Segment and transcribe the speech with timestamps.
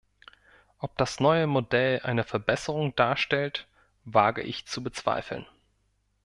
[0.79, 3.67] Ob das neue Modell eine Verbesserung darstellt,
[4.03, 5.45] wage ich zu bezweifeln.